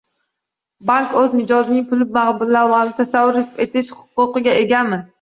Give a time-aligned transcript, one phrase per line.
[0.91, 5.05] Bank o‘z mijozining pul mablag‘larini tasarruf etish xuquqiga egami?